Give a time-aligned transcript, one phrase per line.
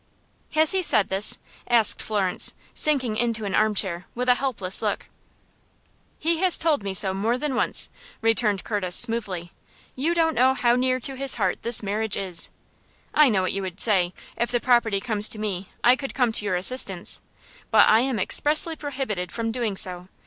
[0.53, 5.05] "Has he said this?" asked Florence, sinking into an armchair, with a helpless look.
[6.17, 7.87] "He has told me so more than once,"
[8.19, 9.51] returned Curtis, smoothly.
[9.95, 12.49] "You don't know how near to his heart this marriage is.
[13.13, 16.31] I know what you would say: If the property comes to me I could come
[16.31, 17.21] to your assistance,
[17.69, 20.07] but I am expressly prohibited from doing so.